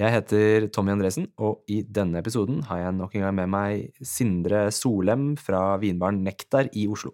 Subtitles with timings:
[0.00, 4.06] Jeg heter Tommy Andresen, og i denne episoden har jeg nok en gang med meg
[4.08, 7.12] Sindre Solem fra vinbaren Nektar i Oslo.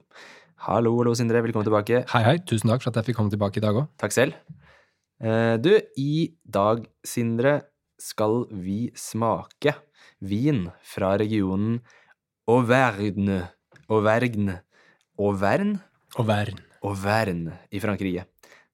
[0.63, 1.43] Hallo, hallo, Sindre.
[1.43, 2.05] Velkommen tilbake.
[2.13, 2.37] Hei, hei.
[2.47, 3.91] Tusen takk for at jeg fikk komme tilbake i dag òg.
[3.99, 4.39] Takk selv.
[5.19, 7.57] Uh, du, i dag, Sindre,
[7.99, 9.75] skal vi smake
[10.23, 11.81] vin fra regionen
[12.47, 13.41] Auvergne
[13.91, 14.61] Auvergne
[15.19, 15.83] Auvergne?
[16.15, 16.63] Auvergne.
[16.87, 18.29] Auvergne i Frankrike.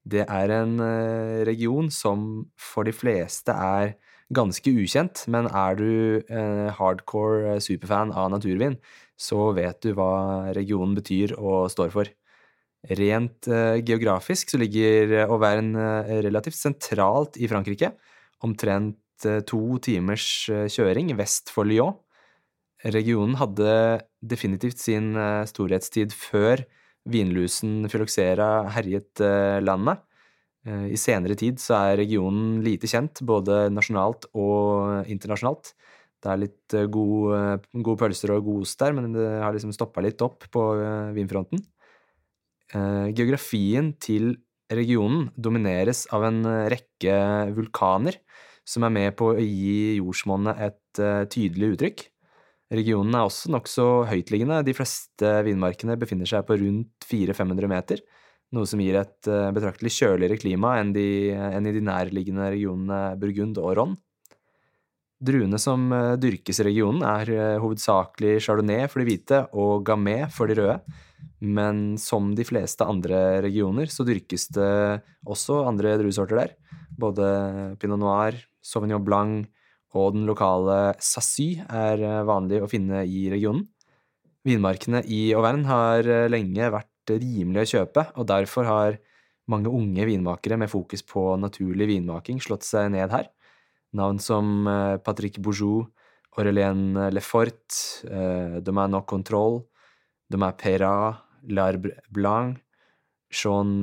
[0.04, 3.94] Det er en uh, region som for de fleste er
[4.34, 5.88] ganske ukjent, men er du
[6.28, 8.76] uh, hardcore superfan av naturvin,
[9.16, 12.12] så vet du hva regionen betyr og står for.
[12.84, 13.46] Rent
[13.88, 17.94] geografisk så ligger Auvergne relativt sentralt i Frankrike,
[18.44, 21.94] omtrent to timers kjøring vest for Lyon.
[22.84, 23.70] Regionen hadde
[24.20, 25.16] definitivt sin
[25.48, 26.66] storhetstid før
[27.10, 29.20] vinlusen Phylloxera herjet
[29.64, 30.02] landet.
[30.64, 35.74] I senere tid så er regionen lite kjent, både nasjonalt og internasjonalt.
[36.24, 37.40] Det er litt gode,
[37.74, 40.62] gode pølser og god ost der, men det har liksom stoppa litt opp på
[41.12, 41.60] vinfronten.
[43.12, 44.32] Geografien til
[44.72, 46.40] regionen domineres av en
[46.72, 47.18] rekke
[47.52, 48.16] vulkaner
[48.64, 52.06] som er med på å gi jordsmonnet et tydelig uttrykk.
[52.72, 54.62] Regionen er også nokså høytliggende.
[54.64, 58.00] De fleste vinmarkene befinner seg på rundt 400-500 meter,
[58.56, 63.60] noe som gir et betraktelig kjøligere klima enn, de, enn i de nærliggende regionene Burgund
[63.60, 63.96] og Ron.
[65.24, 65.86] Druene som
[66.20, 70.78] dyrkes i regionen, er hovedsakelig chardonnay for de hvite og gamay for de røde,
[71.44, 76.54] men som de fleste andre regioner så dyrkes det også andre druesorter der.
[77.00, 77.26] Både
[77.80, 79.48] pinot noir, sauvignon blanc,
[79.94, 83.64] og den lokale sassy er vanlig å finne i regionen.
[84.44, 88.98] Vinmarkene i Auvergne har lenge vært rimelige å kjøpe, og derfor har
[89.48, 93.30] mange unge vinmakere med fokus på naturlig vinmaking slått seg ned her.
[93.94, 94.66] Navn som
[95.04, 95.86] Patrick Bourgeau,
[96.34, 98.02] Aurélien Lefort,
[98.66, 99.62] Domaine au Control,
[100.28, 102.58] Domaine Perrat, L'Arbre Blanc,
[103.34, 103.80] Jean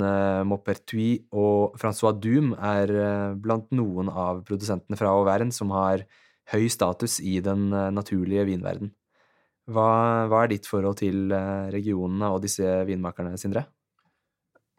[0.48, 2.92] Maupertuis og Francois Doom er
[3.36, 6.06] blant noen av produsentene fra Auvergne som har
[6.52, 8.90] høy status i den naturlige vinverden.
[9.70, 11.30] Hva, hva er ditt forhold til
[11.72, 13.66] regionene og disse vinmakerne, Sindre?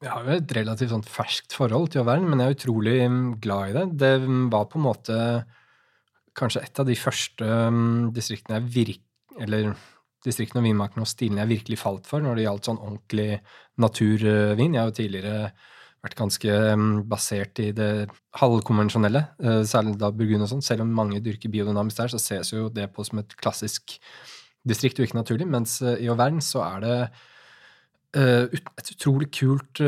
[0.04, 2.98] Jeg har jo et relativt sånn ferskt forhold til Auvergne, men jeg er utrolig
[3.46, 3.86] glad i det.
[4.02, 4.12] Det
[4.52, 5.18] var på en måte
[6.36, 7.58] kanskje et av de første
[8.16, 9.04] distriktene jeg virk...
[9.42, 9.72] Eller
[10.24, 13.30] distriktene og vinmarkene og stilene jeg virkelig falt for når det gjaldt sånn ordentlig
[13.84, 14.74] naturvin.
[14.74, 15.38] Jeg har jo tidligere
[16.04, 16.56] vært ganske
[17.08, 17.90] basert i det
[18.40, 19.22] halvkonvensjonelle,
[19.64, 20.64] særlig da Burgund og sånn.
[20.66, 23.96] Selv om mange dyrker biodynamisk der, så ses jo det på som et klassisk
[24.68, 25.48] distrikt og ikke naturlig.
[25.48, 26.98] Mens i Auvergne så er det
[28.14, 29.80] et utrolig kult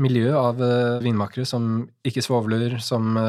[0.00, 0.58] miljø av
[1.04, 3.20] vinmakere som ikke svovler, som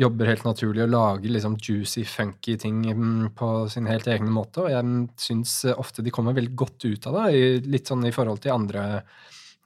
[0.00, 2.80] jobber helt naturlig og lager liksom juicy, funky ting
[3.38, 4.64] på sin helt egne måte.
[4.64, 8.42] Og jeg syns ofte de kommer veldig godt ut av det, litt sånn i forhold
[8.42, 9.04] til andre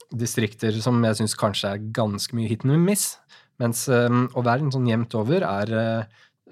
[0.09, 3.15] distrikter som jeg syns kanskje er ganske mye hit and miss.
[3.59, 5.73] Mens å være en sånn jevnt over er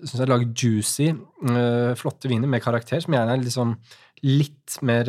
[0.02, 1.10] syns jeg lager juicy,
[1.96, 3.76] flotte viner med karakter, som gjerne er liksom
[4.24, 5.08] litt mer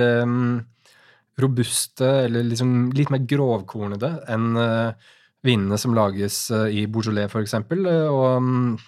[1.38, 4.48] robuste, eller liksom litt mer grovkornede enn
[5.46, 8.80] vinene som lages i Beaujolais, for eksempel, og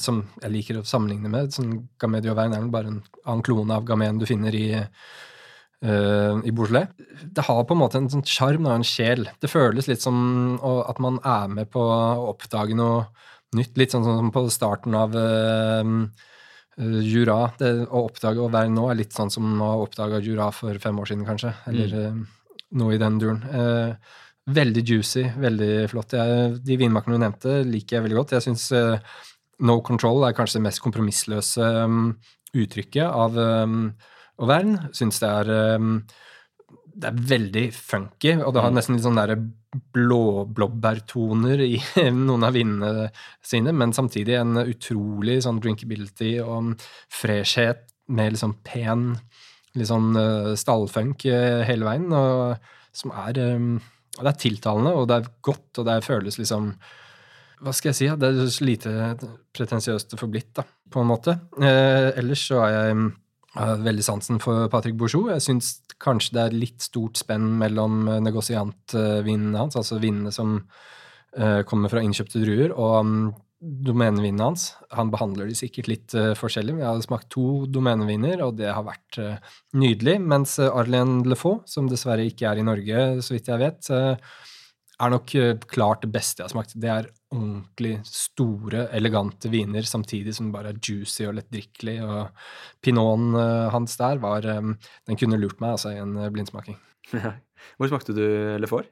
[0.00, 1.52] som jeg liker å sammenligne med.
[1.52, 4.68] Sånn Gamay d'Auvergne er bare en annen klone av Gaméen du finner i,
[5.84, 6.88] i Beaujolais.
[7.24, 9.28] Det har på en måte en sånn sjarm og en sjel.
[9.42, 13.04] Det føles litt som at man er med på å oppdage noe
[13.58, 13.76] nytt.
[13.78, 15.92] Litt sånn som på starten av uh,
[17.04, 17.38] Jura.
[17.60, 20.98] Det å oppdage å være nå er litt sånn som å oppdage Jura for fem
[20.98, 21.52] år siden, kanskje.
[21.70, 22.22] Eller mm.
[22.80, 23.44] noe i den duren.
[24.44, 26.12] Veldig juicy, veldig flott.
[26.12, 28.34] Jeg, de vinmakerne du nevnte, liker jeg veldig godt.
[28.36, 28.98] Jeg syns uh,
[29.64, 32.10] No Control er kanskje det mest kompromissløse um,
[32.52, 33.86] uttrykket av um,
[34.44, 34.90] Auvergne.
[34.92, 35.96] Syns det er um,
[36.94, 39.38] det er veldig funky, og det har nesten litt sånn derre
[39.96, 41.80] blåblåbærtoner i
[42.12, 43.08] noen av vinene
[43.42, 46.76] sine, men samtidig en utrolig sånn drinkability og
[47.10, 49.08] freshhet med liksom pen,
[49.74, 53.40] litt sånn uh, stallfunk hele veien, og som er
[54.20, 56.70] det er tiltalende, og det er godt, og det føles liksom
[57.64, 58.08] Hva skal jeg si?
[58.20, 58.92] Det er så lite
[59.56, 61.36] pretensiøst får blitt, da, på en måte.
[61.58, 62.96] Eh, ellers så er jeg
[63.54, 65.30] har veldig sansen for Patrick Bourgeot.
[65.30, 65.70] Jeg syns
[66.02, 70.56] kanskje det er litt stort spenn mellom negosiantvinene hans, altså vinene som
[71.38, 74.70] eh, kommer fra innkjøpte druer, og domenevinene hans.
[74.94, 76.76] Han behandler de sikkert litt uh, forskjellig.
[76.76, 80.18] Vi Jeg har smakt to domeneviner, og det har vært uh, nydelig.
[80.22, 84.16] Mens Arlen Lefaux, som dessverre ikke er i Norge, så vidt jeg vet, uh,
[85.04, 85.32] er nok
[85.66, 86.76] klart det beste jeg har smakt.
[86.78, 91.96] Det er ordentlig store, elegante viner, samtidig som det bare er juicy og lettdrikkelig.
[92.06, 93.34] Og pinoten
[93.74, 94.76] hans der var um,
[95.10, 96.78] Den kunne lurt meg altså, i en blindsmaking.
[97.74, 98.22] Hvor smakte du
[98.62, 98.86] Lefaux?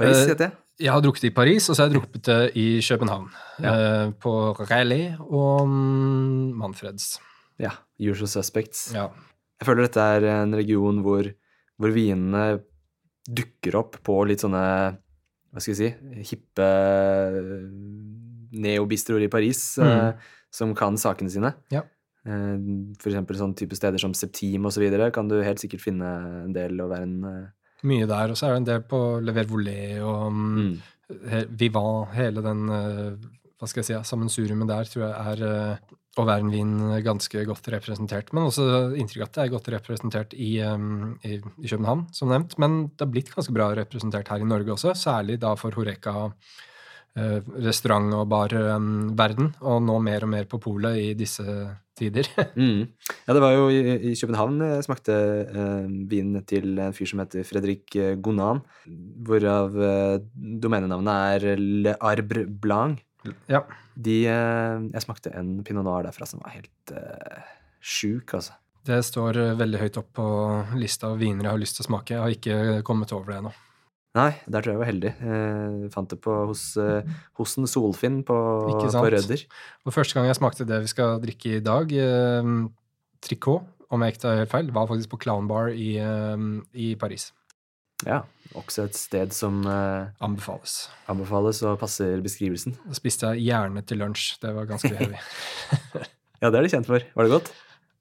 [0.00, 0.56] Paris, Eh, heter jeg.
[0.80, 3.26] Jeg har drukket i Paris, og så har jeg drukket det i København.
[3.60, 3.72] Ja.
[3.74, 4.32] eh, på
[4.70, 7.18] Rally og mm, Manfreds.
[7.60, 7.74] Ja.
[8.00, 8.86] Usual Suspects.
[8.96, 9.10] Ja.
[9.60, 11.28] Jeg føler dette er en region hvor,
[11.76, 12.62] hvor vinene
[13.28, 14.62] dukker opp på litt sånne
[15.52, 16.68] Hva skal jeg si Hippe
[18.50, 20.12] neobistroer i Paris eh,
[20.50, 21.52] som kan sakene sine.
[21.74, 21.84] Ja.
[22.26, 22.56] Eh,
[23.00, 26.08] For eksempel sånne type steder som Septim og så videre kan du helt sikkert finne
[26.46, 27.46] en del å være en eh,
[27.88, 28.32] Mye der.
[28.32, 30.50] Og så er det en del på Le Volet og mm.
[30.56, 30.74] mm.
[31.32, 32.10] he- Vivant.
[32.16, 33.30] Hele den eh,
[33.60, 35.80] hva skal jeg si, sammensuriumet der tror jeg er
[36.18, 36.72] og å en vin
[37.04, 38.32] ganske godt representert.
[38.34, 38.64] Men også
[38.98, 40.88] inntrykk at det er godt representert i, eh,
[41.28, 42.56] i, i København, som nevnt.
[42.58, 46.32] Men det har blitt ganske bra representert her i Norge også, særlig da for Horeca
[47.14, 51.46] eh, restaurant- og barverden, og nå mer og mer på polet i disse
[52.00, 52.28] tider.
[52.60, 52.88] Mm.
[53.26, 53.80] Ja, det var jo i,
[54.10, 55.14] i København jeg smakte
[55.46, 58.60] eh, vin til en fyr som heter Fredrik eh, Gonan,
[59.26, 60.16] hvorav eh,
[60.64, 62.98] domenenavnet er Le Arbre Blanc.
[63.50, 63.62] ja.
[64.00, 67.40] De, eh, jeg smakte en pinot noir derfra som var helt eh,
[67.84, 68.54] sjuk, altså.
[68.86, 70.26] Det står eh, veldig høyt opp på
[70.80, 72.14] lista av viner jeg har lyst til å smake.
[72.16, 73.52] Jeg har ikke kommet over det ennå.
[74.18, 75.10] Nei, der tror jeg jeg var heldig.
[75.22, 77.06] Eh, fant det på hos eh,
[77.38, 78.36] Hosen Solfinn på,
[78.66, 79.02] på?
[79.14, 79.44] Rødder.
[79.86, 82.48] Og første gang jeg smakte det vi skal drikke i dag, eh,
[83.22, 86.42] trikot, om jeg ikke tar helt feil, var faktisk på Clown Bar i, eh,
[86.74, 87.28] i Paris.
[88.06, 88.22] Ja,
[88.56, 90.88] også et sted som eh, Anbefales.
[91.12, 92.74] anbefales og passer beskrivelsen.
[92.86, 94.38] Da spiste jeg gjerne til lunsj.
[94.42, 95.20] Det var ganske heavy.
[96.40, 97.04] Ja, det er de kjent for.
[97.14, 97.50] Var det godt?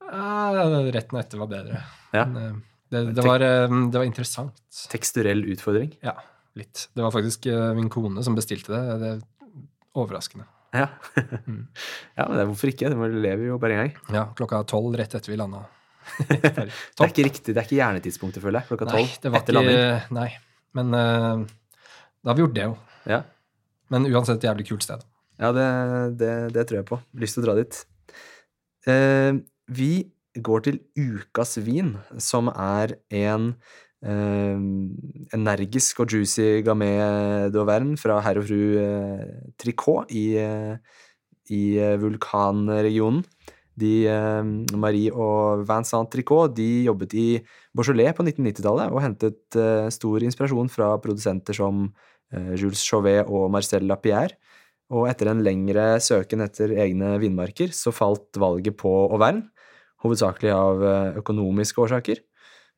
[0.09, 1.83] Eh, Retten etter var bedre.
[2.15, 2.23] Ja.
[2.25, 4.61] Men, det, det, var, eh, det var interessant.
[4.91, 5.91] Teksturell utfordring.
[6.05, 6.15] Ja,
[6.57, 6.87] litt.
[6.93, 8.95] Det var faktisk eh, min kone som bestilte det.
[9.01, 9.19] det er
[9.99, 10.47] overraskende.
[10.73, 10.87] Ja.
[11.45, 11.67] Mm.
[12.17, 12.89] ja, men det hvorfor ikke?
[12.91, 13.93] Det lever jo bare én gang.
[14.15, 15.65] Ja, klokka tolv rett etter vi landa.
[16.19, 18.69] Det er ikke riktig, det er ikke hjernetidspunktet, føler jeg.
[18.71, 20.07] Klokka tolv etter landing.
[20.15, 20.29] Nei.
[20.77, 21.43] Men uh,
[22.23, 22.73] da har vi gjort det, jo.
[23.09, 23.19] Ja,
[23.93, 25.05] Men uansett et jævlig kult sted.
[25.39, 25.67] ja det,
[26.17, 26.99] det, det tror jeg på.
[27.21, 27.77] Lyst til å dra dit.
[28.89, 29.37] Uh,
[29.69, 29.91] vi
[30.37, 33.53] går til ukas vin, som er en
[34.05, 34.59] eh,
[35.35, 39.25] energisk og juicy gamet d'Auvergne fra herr og fru eh,
[39.59, 40.77] Tricot i, eh,
[41.49, 43.23] i eh, vulkanregionen.
[43.79, 44.43] De, eh,
[44.75, 47.27] Marie og Vincent Tricot de jobbet i
[47.75, 51.87] Beaujolais på 1990-tallet og hentet eh, stor inspirasjon fra produsenter som
[52.33, 54.35] eh, Jules Chauvet og Marcel Lapierre.
[54.89, 59.45] Og etter en lengre søken etter egne vinmarker, så falt valget på Auvergne,
[60.03, 62.21] hovedsakelig av eh, økonomiske årsaker.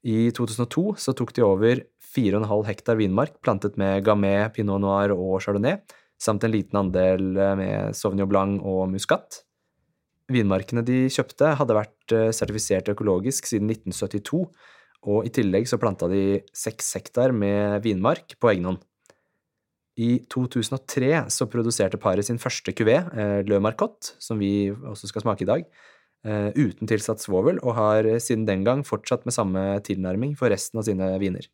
[0.07, 5.37] I 2002 så tok de over 4,5 hektar vinmark plantet med gamay, pinot noir og
[5.45, 5.77] chardonnay,
[6.21, 9.43] samt en liten andel eh, med sauvignon blanc og muskat.
[10.31, 14.45] Vinmarkene de kjøpte, hadde vært eh, sertifisert økologisk siden 1972,
[15.11, 18.81] og i tillegg så planta de seks hektar med vinmark på egen hånd.
[20.01, 22.95] I 2003 så produserte paret sin første kuvé,
[23.43, 25.65] Le Marcotte, som vi også skal smake i dag,
[26.21, 30.85] uten tilsatt svovel, og har siden den gang fortsatt med samme tilnærming for resten av
[30.85, 31.47] sine viner.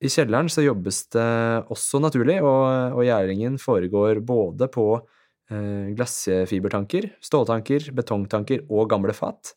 [0.00, 1.30] I kjelleren så jobbes det
[1.72, 9.52] også naturlig, og, og gjæringen foregår både på eh, glassfibertanker, ståltanker, betongtanker og gamle fat,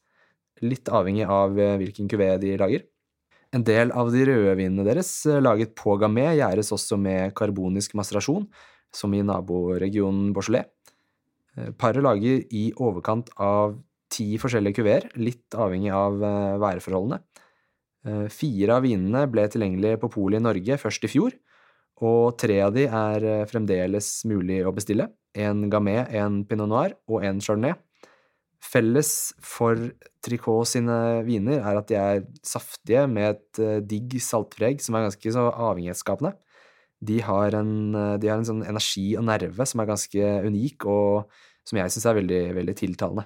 [0.63, 2.83] litt avhengig av eh, hvilken kuvé de lager.
[3.55, 7.95] En del av de røde vinene deres, eh, laget på gamé, gjæres også med karbonisk
[7.95, 8.49] maserasjon,
[8.93, 10.67] som i naboregionen Beaujolais.
[11.57, 13.77] Eh, Paret lager i overkant av
[14.13, 17.21] ti forskjellige kuveer, litt avhengig av eh, værforholdene.
[18.07, 21.35] Eh, Fire av vinene ble tilgjengelige på polet i Norge først i fjor,
[22.03, 25.07] og tre av de er fremdeles mulig å bestille.
[25.37, 27.77] En gamay, en pinot noir og en chardonnay.
[28.63, 29.11] Felles
[29.43, 29.77] for
[30.23, 35.33] Tricot sine viner er at de er saftige med et digg saltpreg som er ganske
[35.35, 36.33] så avhengighetsskapende.
[37.03, 40.85] De har, en, eh, de har en sånn energi og nerve som er ganske unik,
[40.87, 41.31] og
[41.67, 43.25] som jeg syns er veldig, veldig tiltalende.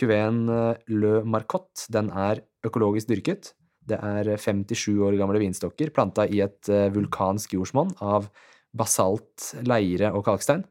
[0.00, 3.52] Kuveen eh, Le Marcotte den er økologisk dyrket.
[3.82, 8.30] Det er 57 år gamle vinstokker planta i et eh, vulkansk jordsmonn av
[8.72, 10.64] basalt, leire og kalkstein.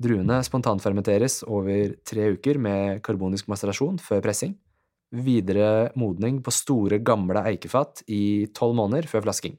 [0.00, 4.54] Druene spontanfermenteres over tre uker med karbonisk masterasjon før pressing.
[5.10, 9.58] Videre modning på store, gamle eikefat i tolv måneder før flasking.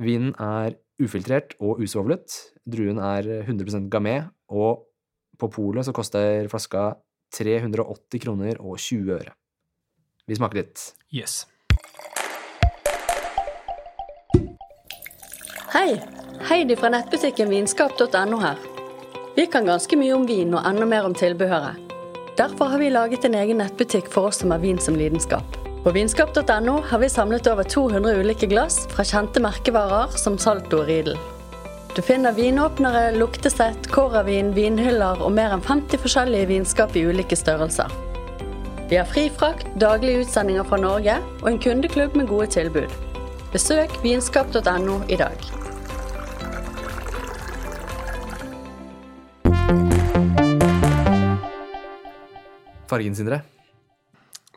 [0.00, 2.36] Vinen er ufiltrert og usvovlet.
[2.66, 4.86] Druen er 100% gamé, og
[5.38, 6.92] på polet så koster flaska
[7.34, 9.34] 380 kroner og 20 øre.
[10.26, 10.84] Vi smaker litt.
[11.12, 11.44] Yes.
[15.74, 15.98] Hei!
[16.44, 18.60] Heidi fra nettbutikken vinskap.no her.
[19.34, 21.80] Vi kan ganske mye om vin og enda mer om tilbehøret.
[22.38, 25.63] Derfor har vi laget en egen nettbutikk for oss som har vin som lidenskap.
[25.84, 30.88] På vinskap.no har vi samlet over 200 ulike glass fra kjente merkevarer som Salto og
[30.88, 31.18] Riedel.
[31.92, 37.92] Du finner vinåpnere, luktesett, kåravin, vinhyller og mer enn 50 forskjellige vinskap i ulike størrelser.
[38.88, 42.88] Vi har fri frakt, daglige utsendinger fra Norge og en kundeklubb med gode tilbud.
[43.52, 45.50] Besøk vinskap.no i dag.
[52.88, 53.44] Fargen, Sindre?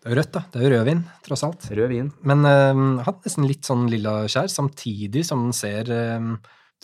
[0.08, 0.44] Rødt, da.
[0.54, 1.66] Det er jo rødvin, tross alt.
[1.76, 2.12] Rød vin.
[2.28, 6.38] Men uh, har nesten litt sånn lilla skjær, samtidig som den ser uh,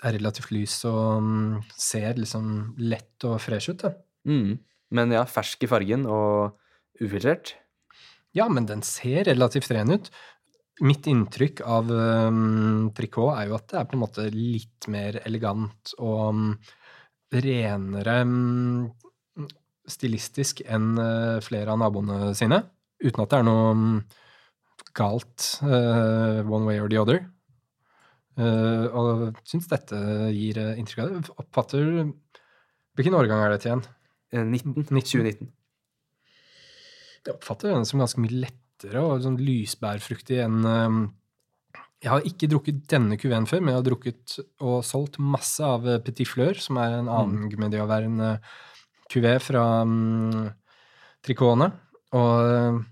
[0.04, 3.86] er relativt lys og um, ser liksom lett og fresh ut.
[3.86, 3.94] Da.
[4.28, 4.58] Mm.
[4.94, 6.58] Men ja, fersk i fargen og
[7.02, 7.56] ufiltrert.
[8.36, 10.10] Ja, men den ser relativt ren ut.
[10.84, 15.20] Mitt inntrykk av um, trikot er jo at det er på en måte litt mer
[15.22, 16.48] elegant og um,
[17.34, 18.88] renere um,
[19.90, 22.64] stilistisk enn uh, flere av naboene sine.
[23.04, 23.88] Uten at det er noe um,
[24.96, 27.24] galt uh, one way or the other.
[28.40, 29.98] Uh, og syns dette
[30.34, 31.36] gir uh, inntrykk av det.
[31.44, 31.90] Oppfatter
[32.94, 33.84] Hvilken årgang er dette igjen?
[34.34, 34.86] Eh, 19.
[34.86, 35.50] 2019.
[37.24, 41.04] Jeg oppfatter den som ganske mye lettere og sånn lysbærfruktig enn um,
[42.04, 45.88] Jeg har ikke drukket denne kuveen før, men jeg har drukket og solgt masse av
[45.88, 47.62] eh, Petit Fleur, som er en annen mm.
[47.64, 48.34] mediaværende
[49.10, 50.44] kuvé fra um,
[51.24, 51.70] Tricone.
[52.14, 52.84] Og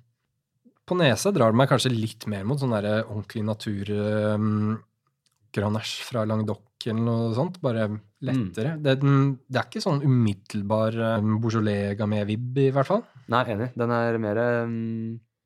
[0.92, 4.76] på nese drar det meg kanskje litt mer mot sånn derre ordentlig natur um,
[5.56, 7.60] Grenache fra Languedoc eller noe sånt.
[7.64, 7.88] Bare
[8.24, 8.76] lettere.
[8.78, 8.82] Mm.
[8.84, 13.06] Det, det, er ikke sånn umiddelbar um, Beaujolais Gamay-vib, i hvert fall.
[13.32, 13.70] Nei, enig.
[13.78, 14.76] Den er mer um,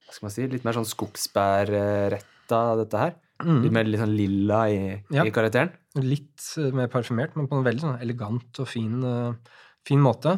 [0.06, 0.48] Hva skal man si?
[0.52, 3.16] Litt mer sånn skogsbærretta, dette her.
[3.44, 3.62] Mm.
[3.66, 4.82] Litt mer litt sånn lilla i,
[5.14, 5.25] ja.
[5.28, 5.74] i karakteren.
[6.02, 10.38] Litt uh, mer parfymert, men på en veldig sånn elegant og fin, uh, fin måte.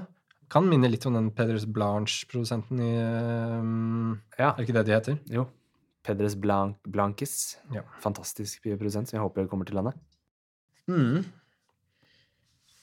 [0.52, 4.54] Kan minne litt om den Pedres Blanche-produsenten i um, ja.
[4.54, 5.18] Er det ikke det de heter?
[5.32, 5.48] Jo.
[6.08, 7.58] Pedres Blanc Blanques.
[7.76, 7.84] Ja.
[8.00, 9.98] Fantastisk produsent, som jeg håper kommer til landet.
[10.88, 11.26] Mm.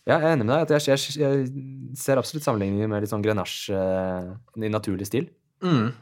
[0.04, 0.66] Ja, jeg er enig med deg.
[0.66, 5.30] at Jeg, jeg, jeg ser absolutt sammenligninger med litt sånn grenasje uh, i naturlig stil.
[5.64, 5.94] Mm.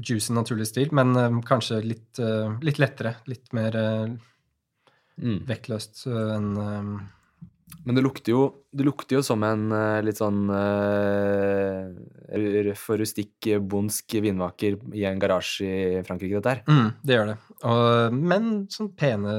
[0.00, 3.18] Juicy naturlig stil, men uh, kanskje litt, uh, litt, lettere.
[3.28, 3.76] Litt mer
[5.20, 5.42] mm.
[5.50, 6.54] vektløst enn
[7.84, 8.42] men det lukter, jo,
[8.76, 11.88] det lukter jo som en uh, litt sånn uh,
[12.66, 16.62] røff og rustikk bondsk vinmaker i en garasje i Frankrike, dette her.
[16.68, 17.36] Mm, det gjør det.
[17.70, 19.34] Og, men sånn pene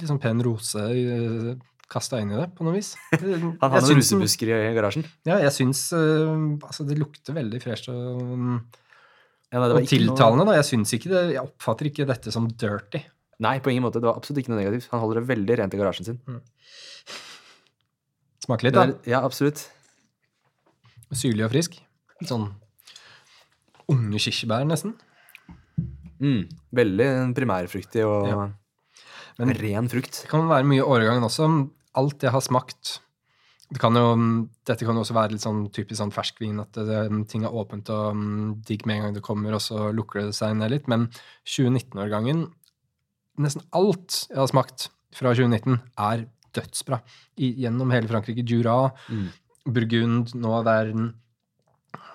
[0.00, 1.48] Litt sånn pen rose uh,
[1.90, 2.94] kasta inn i det, på noe vis.
[3.10, 5.04] Han har noen rosebusker i garasjen?
[5.28, 8.22] Ja, jeg syns uh, Altså, det lukter veldig fresh og,
[9.50, 10.52] ja, og tiltalende, noe...
[10.52, 10.60] da.
[10.60, 13.02] Jeg syns ikke det Jeg oppfatter ikke dette som dirty.
[13.40, 14.02] Nei, på ingen måte.
[14.02, 14.88] Det var absolutt ikke noe negativt.
[14.92, 16.18] Han holder det veldig rent i garasjen sin.
[16.28, 16.40] Mm.
[18.44, 18.86] Smaker litt, da.
[19.08, 19.66] Ja, absolutt.
[21.10, 21.78] Syrlig og frisk.
[22.28, 22.50] Sånn
[23.90, 24.94] unge kirsebær, nesten.
[26.20, 26.44] Mm,
[26.76, 28.40] veldig primærfruktig og ja.
[29.40, 30.22] Men, ren frukt.
[30.22, 31.48] Det kan være mye åregangen også.
[31.96, 32.98] Alt jeg har smakt
[33.70, 34.06] det kan jo,
[34.66, 37.90] Dette kan jo også være litt sånn typisk sånn ferskvin, at det, ting er åpent
[37.94, 40.88] og um, digg med en gang det kommer, og så lukker det seg ned litt.
[40.90, 41.06] Men
[41.46, 42.48] 2019-årgangen
[43.40, 47.00] Nesten alt jeg har smakt fra 2019, er dødsbra.
[47.38, 48.44] I, gjennom hele Frankrike.
[48.46, 49.26] Jura, mm.
[49.70, 51.10] Burgund, nå er verden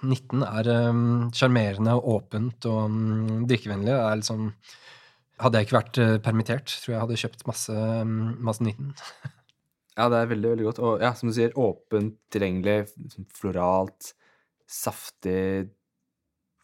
[0.05, 0.69] 19 er
[1.35, 3.95] sjarmerende um, og åpent og um, drikkevennlig.
[4.21, 4.49] Liksom,
[5.43, 8.93] hadde jeg ikke vært uh, permittert, tror jeg hadde kjøpt masse, um, masse 19.
[9.97, 10.83] ja, det er veldig, veldig godt.
[10.85, 14.13] Og ja, som du sier, åpent, tilgjengelig, liksom floralt,
[14.65, 15.69] saftig,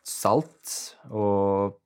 [0.08, 0.76] salt
[1.14, 1.78] og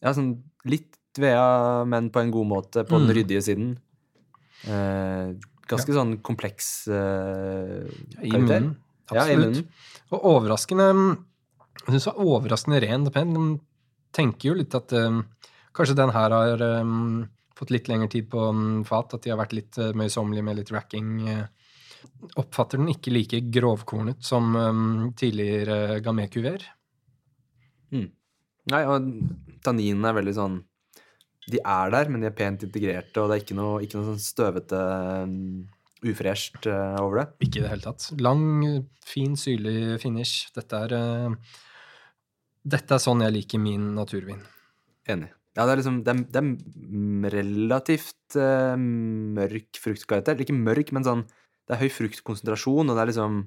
[0.00, 0.36] ja, sånn
[0.70, 3.06] litt tvea, men på en god måte, på mm.
[3.06, 3.72] den ryddige siden.
[4.68, 5.32] Eh,
[5.70, 5.96] ganske ja.
[5.96, 7.88] sånn kompleks eh,
[8.26, 8.74] I munnen.
[9.10, 9.16] Absolutt.
[9.16, 9.66] Ja, i munnen.
[10.10, 13.06] Og overraskende Jeg syns det var overraskende ren.
[13.06, 13.44] De
[14.14, 15.22] tenker jo litt at um,
[15.76, 17.24] kanskje den her har um,
[17.56, 20.58] fått litt lengre tid på um, fat, at de har vært litt uh, møysommelige med
[20.60, 21.12] litt racking.
[21.24, 21.46] Uh,
[22.40, 24.82] oppfatter den ikke like grovkornet som um,
[25.18, 26.66] tidligere Gamé-kuver.
[27.94, 28.10] Mm.
[28.70, 29.08] Nei, og
[29.64, 30.58] tanninen er veldig sånn
[31.48, 34.10] De er der, men de er pent integrerte, og det er ikke noe, ikke noe
[34.10, 34.80] sånn støvete,
[35.24, 35.64] um,
[36.10, 37.26] ufresht uh, over det.
[37.46, 38.06] Ikke i det hele tatt.
[38.20, 38.44] Lang,
[39.06, 40.50] fin, syrlig finish.
[40.56, 41.58] Dette er uh,
[42.60, 44.42] Dette er sånn jeg liker min naturvin.
[45.08, 45.30] Enig.
[45.56, 50.44] Ja, det er liksom Det er, det er relativt uh, mørk fruktkarakter.
[50.44, 51.24] Ikke mørk, men sånn
[51.66, 53.40] Det er høy fruktkonsentrasjon, og det er liksom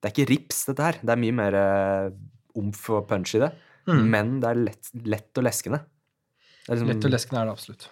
[0.00, 1.00] Det er ikke rips, dette her.
[1.04, 2.10] Det er mye mer uh,
[2.58, 3.52] omf og punch i det.
[3.88, 4.02] Mm.
[4.12, 5.84] Men det er lett, lett og leskende.
[6.68, 7.88] Liksom, Lett og leskende er det absolutt.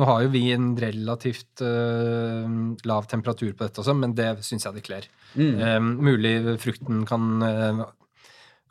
[0.00, 2.46] Nå har jo vi en relativt uh,
[2.88, 5.08] lav temperatur på dette også, men det syns jeg det kler.
[5.36, 5.58] Mm.
[5.60, 6.32] Um, mulig
[6.62, 7.82] frukten kan uh,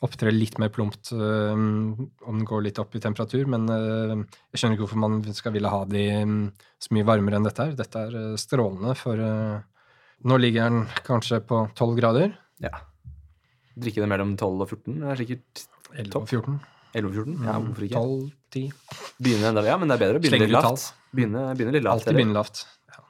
[0.02, 4.78] opptre litt mer plumpt uh, om den går litt opp i temperatur, men jeg skjønner
[4.78, 6.40] ikke hvorfor man skal ville ha de um,
[6.82, 7.78] så mye varmere enn dette her.
[7.78, 9.28] Dette er strålende for
[10.22, 12.34] Nå ligger den kanskje på 12 grader.
[12.62, 12.84] Ja.
[13.74, 15.64] Drikke det mellom 12 og 14 er sikkert
[15.96, 16.60] 11 og 14.
[17.00, 17.40] 11 og 14.
[17.48, 18.04] Ja, hvorfor ikke?
[18.04, 18.70] 12, 10.
[19.22, 20.92] Begynne enda, ja, men det er bedre å begynne litt lavt.
[21.16, 22.02] Begynne, begynne litt lavt.
[22.02, 22.64] Alltid begynne lavt.
[22.92, 23.04] Ja.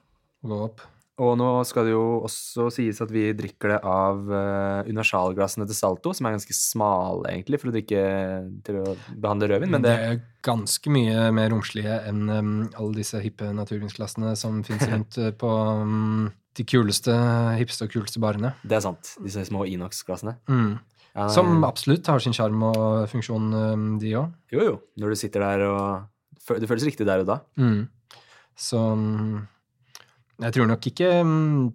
[0.52, 0.88] Gå opp.
[1.22, 5.78] Og nå skal det jo også sies at vi drikker det av uh, universalglassene til
[5.78, 8.04] Salto, som er ganske smale, egentlig, for å drikke
[8.66, 13.22] til å behandle rødvin, men det er ganske mye mer romslige enn um, alle disse
[13.22, 15.52] hippe naturvinsglassene som fins rundt uh, på
[15.84, 17.14] um, de kuleste,
[17.60, 18.56] hippeste og kuleste barene.
[18.64, 19.14] Det er sant.
[19.22, 20.40] Disse små Inox-glassene.
[20.50, 20.74] Mm.
[21.12, 24.32] Ja, Som absolutt har sin sjarm og funksjon, um, de òg.
[24.54, 24.76] Jo, jo.
[25.02, 26.08] Når du sitter der og
[26.62, 27.42] Det føles riktig der og da.
[27.60, 27.84] Mm.
[28.58, 29.42] Så um,
[30.42, 31.68] jeg tror nok ikke um,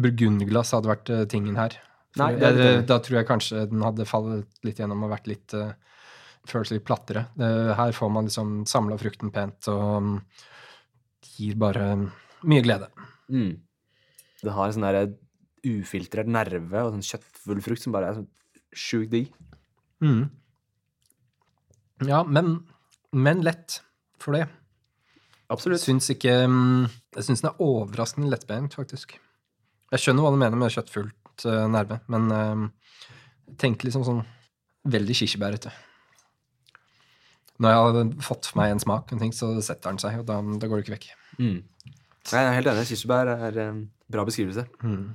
[0.00, 1.76] burgundglass hadde vært uh, tingen her.
[2.16, 2.70] Nei, det det.
[2.88, 5.74] da tror jeg kanskje den hadde fallet litt gjennom og vært litt uh,
[6.48, 7.26] føles litt plattere.
[7.36, 10.16] Det, her får man liksom samla frukten pent og um,
[11.36, 11.90] gir bare
[12.46, 12.88] mye glede.
[13.28, 13.56] Mm.
[14.42, 15.12] Det har en sånn der
[15.66, 18.30] ufiltrert nerve og sånn kjøttfull frukt som bare er sånn
[18.76, 19.32] sjukt digg.
[20.04, 20.26] Mm.
[22.06, 22.58] Ja, men,
[23.16, 23.80] men lett
[24.20, 24.46] for det.
[25.52, 25.80] Absolutt.
[25.84, 29.16] Syns ikke mm, Jeg syns den er overraskende lettbeint, faktisk.
[29.92, 32.64] Jeg skjønner hva du mener med kjøttfullt uh, nerve, men uh,
[33.60, 34.24] tenk liksom sånn
[34.90, 35.70] veldig kirsebærete.
[37.62, 40.40] Når jeg har fått meg en smak, en ting, så setter den seg, og da,
[40.60, 41.06] da går det ikke vekk.
[41.38, 41.60] Mm.
[42.26, 42.88] Jeg er helt enig.
[42.90, 43.78] Kirsebær er en
[44.12, 44.66] bra beskrivelse.
[44.82, 45.14] Mm.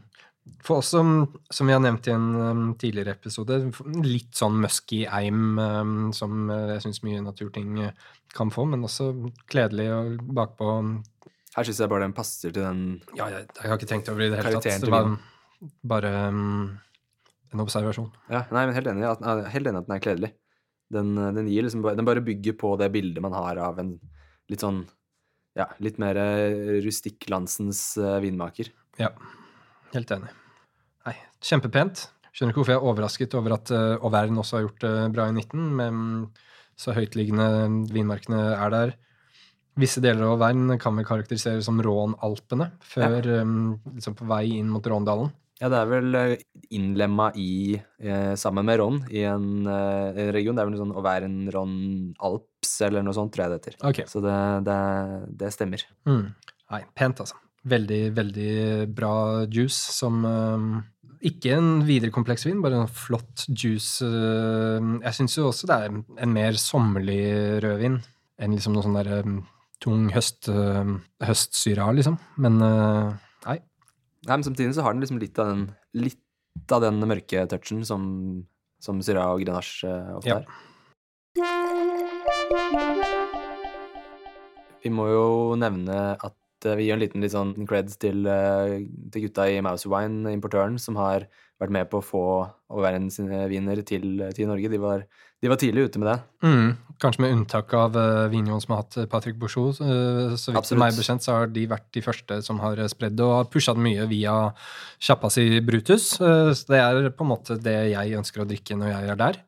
[0.66, 3.60] For oss som, som vi har nevnt i en um, tidligere episode,
[4.02, 7.92] litt sånn musky eim um, som uh, jeg syns mye naturting uh,
[8.34, 9.12] kan få, men også
[9.52, 10.70] kledelig og bakpå.
[11.56, 12.86] Her syns jeg bare den passer til den
[13.18, 14.86] Ja, jeg, jeg har ikke tenkt over det i det hele tatt.
[14.86, 15.12] Det var
[15.94, 16.72] bare um,
[17.54, 18.10] en observasjon.
[18.32, 20.32] Ja, nei, men helt enig, at, helt enig at den er kledelig.
[20.92, 23.94] Den, den, gir liksom, den bare bygger på det bildet man har av en
[24.52, 24.82] litt sånn
[25.58, 26.16] ja, litt mer
[26.84, 28.72] rustikklandsens eh, vinmaker.
[29.00, 29.12] Ja,
[29.96, 30.32] helt enig.
[31.08, 32.08] Nei, kjempepent.
[32.32, 35.28] Skjønner ikke hvorfor jeg er overrasket over at uh, Auvergne også har gjort det bra
[35.28, 35.96] i 19, men
[36.80, 37.48] så høytliggende
[37.92, 38.94] vinmarkene er der.
[39.80, 43.54] Visse deler av Auvergne kan vi karakterisere som Rån-Alpene, før um,
[43.94, 45.32] liksom på vei inn mot Råndalen.
[45.62, 46.40] Ja, det er vel eh,
[46.74, 50.58] innlemma i, eh, sammen med Ron, i en, eh, en region.
[50.58, 51.76] Det er vel noe sånn Auvergne, Ron,
[52.26, 53.78] Alps, eller noe sånt, tror jeg det heter.
[53.92, 54.10] Okay.
[54.10, 54.34] Så det,
[54.66, 54.80] det,
[55.38, 55.86] det stemmer.
[56.10, 56.32] Mm.
[56.74, 57.38] Nei, pent, altså.
[57.68, 58.54] Veldig, veldig
[58.98, 60.70] bra juice som um,
[61.22, 64.02] Ikke en videre kompleks vin, bare en flott juice.
[64.02, 65.92] uh, jeg syns jo også det er
[66.26, 67.22] en mer sommerlig
[67.62, 68.00] rødvin
[68.42, 69.44] enn liksom noe sånn der um,
[69.82, 70.50] tung høst,
[71.26, 72.18] høstsyra, liksom.
[72.42, 73.56] Men nei.
[74.26, 75.64] Nei, men samtidig så har den liksom litt av den,
[75.98, 78.04] litt av den mørke touchen som,
[78.82, 80.38] som syra og Grenache eh, ofte Ja.
[80.42, 80.46] er.
[84.82, 85.26] Vi må jo
[85.62, 88.82] nevne at eh, vi gir en liten litt sånn creds til, eh,
[89.14, 91.28] til gutta i Mouse Wine, importøren, som har
[91.62, 92.24] vært med på å få
[92.74, 94.70] Auvergne sine viner til, til Norge.
[94.72, 95.04] De var,
[95.42, 96.16] de var tidlig ute med det.
[96.48, 99.82] Mm, kanskje med unntak av uh, Vignon som har hatt Patrick Bourgeot.
[99.84, 103.36] Uh, så vidt meg bekjent så har de vært de første som har spredd og
[103.36, 104.34] har pusha det mye via
[104.98, 106.16] sjappa si Brutus.
[106.24, 109.22] Uh, så det er på en måte det jeg ønsker å drikke når jeg er
[109.22, 109.42] der.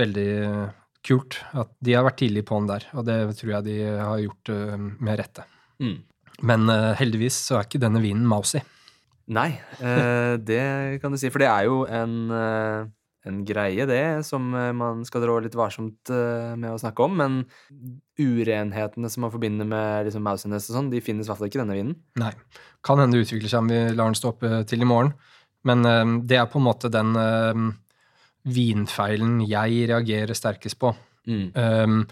[0.00, 0.28] Veldig
[1.06, 4.54] kult at de har vært tidlig på'n der, og det tror jeg de har gjort
[4.54, 5.46] uh, med rette.
[5.78, 5.98] Mm.
[6.42, 8.60] Men uh, heldigvis så er ikke denne vinen mousy.
[9.28, 9.50] Nei,
[9.84, 11.30] eh, det kan du si.
[11.32, 12.86] For det er jo en, eh,
[13.28, 17.18] en greie, det, som eh, man skal trå litt varsomt eh, med å snakke om.
[17.20, 17.42] Men
[18.18, 21.60] urenhetene som man forbinder med liksom, mousiness og sånn, de finnes i hvert fall ikke
[21.60, 21.98] i denne vinen.
[22.20, 22.32] Nei.
[22.86, 25.12] Kan hende det utvikler seg om vi lar den stå oppe til i morgen.
[25.68, 27.68] Men eh, det er på en måte den eh,
[28.48, 30.94] vinfeilen jeg reagerer sterkest på.
[31.28, 31.48] Mm.
[31.52, 32.02] Um,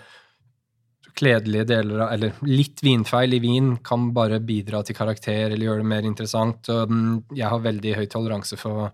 [1.17, 5.83] kledelige deler av Eller litt vinfeil i vin kan bare bidra til karakter eller gjøre
[5.83, 6.69] det mer interessant.
[6.69, 8.91] Mm, jeg har veldig høy toleranse for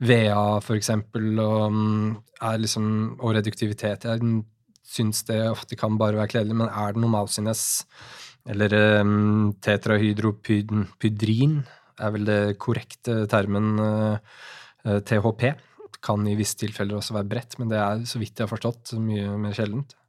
[0.00, 2.16] VA, for eksempel, og, mm,
[2.62, 2.86] liksom,
[3.20, 4.08] og reduktivitet.
[4.08, 4.44] Jeg
[4.90, 7.84] syns det ofte kan bare være kledelig, men er det noe Mausiness
[8.48, 11.58] eller um, tetrahydropydrin
[12.00, 14.16] er vel det korrekte termen uh,
[15.04, 15.50] THP.
[16.00, 18.94] Kan i visse tilfeller også være bredt, men det er så vidt jeg har forstått
[19.04, 19.99] mye mer sjeldent.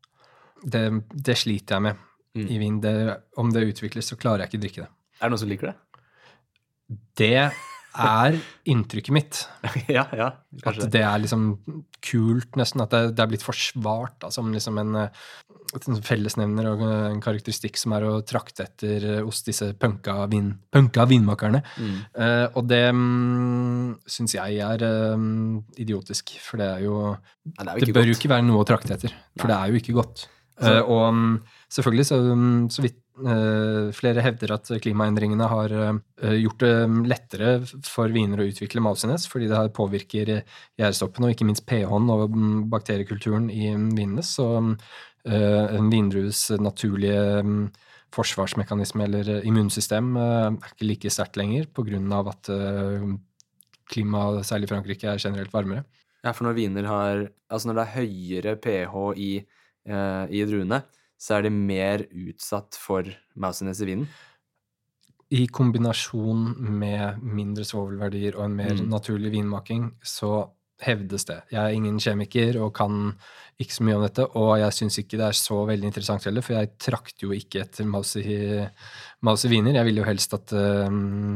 [0.62, 2.48] Det, det sliter jeg med Mm.
[2.48, 2.80] i vin.
[2.82, 2.96] Det,
[3.38, 4.90] om det utvikles, så klarer jeg ikke drikke det.
[5.20, 5.78] Er det noen som liker det?
[7.20, 7.36] Det
[7.92, 8.38] er
[8.72, 9.44] inntrykket mitt.
[9.92, 10.32] ja, ja,
[10.64, 11.54] At det er liksom
[12.00, 12.84] kult, nesten.
[12.86, 15.20] At det, det er blitt forsvart da, som liksom en, eh,
[15.76, 20.54] en fellesnevner og en karakteristikk som er å trakte etter eh, hos disse punka, vin,
[20.72, 21.66] punka vinmakerne.
[21.84, 22.02] Mm.
[22.16, 27.68] Uh, og det um, syns jeg er um, idiotisk, for det er jo Nei, det
[27.68, 29.52] er jo Det bør bør jo ikke være noe å trakte etter, for Nei.
[29.52, 30.30] det er jo ikke godt.
[30.62, 31.36] Eh, og mm,
[31.74, 37.00] selvfølgelig, så, mm, så vidt uh, flere hevder at klimaendringene har uh, gjort det mm,
[37.10, 37.54] lettere
[37.88, 40.34] for viner å utvikle malsines, fordi det her påvirker
[40.80, 42.36] gjærstoppene og ikke minst pH-en og
[42.72, 44.26] bakteriekulturen i vinene.
[44.26, 44.48] Så
[45.22, 47.68] en vindrues naturlige um,
[48.12, 52.00] forsvarsmekanisme eller immunsystem er ikke like sterkt lenger pga.
[52.32, 52.50] at
[53.92, 55.86] klimaet, særlig i Frankrike, er generelt varmere.
[56.26, 59.32] Ja, for når viner har Altså når det er høyere pH i,
[59.86, 60.84] eh, i druene,
[61.22, 64.08] så er de mer utsatt for mousiness i vinen.
[65.32, 68.90] I kombinasjon med mindre svovelverdier og en mer Mm.
[68.90, 70.50] naturlig vinmaking, så
[70.82, 71.44] hevdes det.
[71.52, 73.16] Jeg er ingen kjemiker og kan
[73.62, 76.42] ikke så mye om dette, og jeg syns ikke det er så veldig interessant heller,
[76.42, 79.74] for jeg trakter jo ikke etter mousy viner.
[79.78, 80.90] Jeg vil jo helst at uh,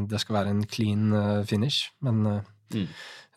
[0.10, 2.42] det skal være en clean uh, finish, men uh,
[2.74, 2.88] Mm.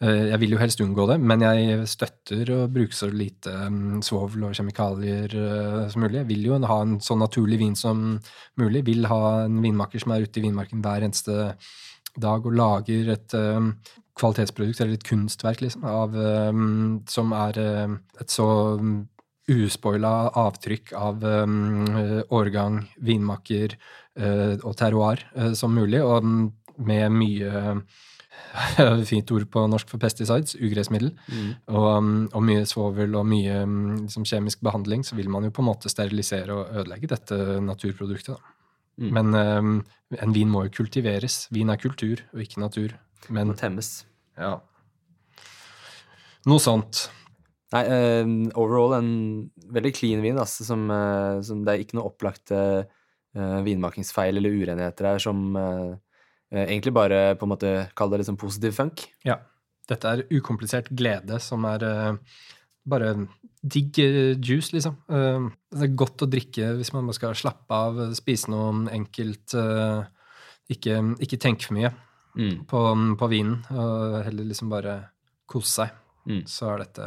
[0.05, 3.99] Eh, jeg vil jo helst unngå det, men jeg støtter å bruke så lite um,
[4.05, 6.21] svovel og kjemikalier eh, som mulig.
[6.23, 8.17] Jeg vil jo ha en så naturlig vin som
[8.61, 8.87] mulig.
[8.89, 11.53] Vil ha en vinmaker som er ute i vinmarken hver eneste
[12.19, 13.75] dag og lager et um,
[14.19, 16.17] kvalitetsprodukt eller et kunstverk liksom, av,
[17.07, 18.49] som er et så
[18.81, 18.97] um,
[19.49, 27.11] uspoila avtrykk av eh, årgang, vinmaker eh, og terroir eh, som mulig, og um, med
[27.11, 27.53] mye
[29.11, 31.51] Fint ord på norsk for pesticides, ugressmiddel, Mm.
[31.73, 33.75] og, um, og mye svovel og mye um,
[34.05, 38.39] liksom, kjemisk behandling, så vil man jo på en måte sterilisere og ødelegge dette naturproduktet.
[38.99, 39.11] Mm.
[39.15, 39.75] Men um,
[40.19, 41.47] en vin må jo kultiveres.
[41.55, 42.97] Vin er kultur og ikke natur.
[43.29, 44.05] Men må temmes.
[44.39, 44.57] ja.
[46.49, 47.09] Noe sånt.
[47.75, 49.11] Nei, uh, overall en
[49.75, 54.55] veldig clean vin, altså, som, uh, som det er ikke noe opplagte uh, vinmakingsfeil eller
[54.57, 55.91] urenheter her som eh,
[56.53, 59.07] egentlig bare på en måte kaller det liksom positiv funk.
[59.27, 59.39] Ja.
[59.89, 62.17] Dette er ukomplisert glede som er eh,
[62.89, 63.15] bare
[63.65, 64.97] digg eh, juice, liksom.
[65.09, 69.55] Eh, det er godt å drikke hvis man skal slappe av, spise noe enkelt.
[69.55, 70.05] eh,
[70.69, 71.95] ikke, ikke tenke for mye
[72.39, 72.67] Mm.
[72.71, 72.81] på,
[73.19, 74.93] på vinen, og heller liksom bare
[75.49, 75.95] kose seg.
[76.29, 76.43] Mm.
[76.47, 77.07] Så er dette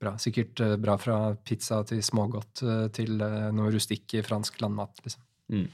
[0.00, 0.12] bra.
[0.16, 5.20] Sikkert eh, bra fra pizza til smågodt eh, til eh, noe rustikk fransk landmat, liksom.
[5.52, 5.66] Mm.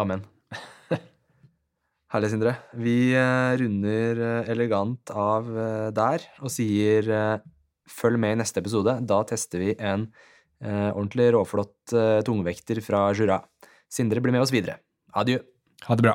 [0.00, 0.24] Amen.
[2.12, 2.50] Herlig, Sindre.
[2.76, 7.08] Vi eh, runder eh, elegant av eh, der og sier
[7.88, 8.98] følg med i neste episode.
[9.08, 10.10] Da tester vi en
[10.62, 11.90] ordentlig råflott
[12.22, 13.40] tungvekter fra Jura.
[13.90, 14.76] Sindre blir med oss videre.
[15.18, 15.40] Adjø.
[15.88, 16.14] Ha det bra.